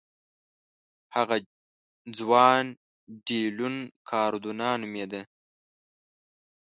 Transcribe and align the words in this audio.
هغه 1.15 1.37
جوان 2.17 2.65
ډي 3.25 3.41
لیون 3.55 3.75
کاردونا 4.09 4.69
نومېده. 4.81 5.21